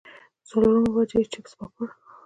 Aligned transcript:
څلورمه 0.47 0.89
وجه 0.95 1.17
ئې 1.21 1.25
چپس 1.31 1.53
پاپړ 1.59 1.87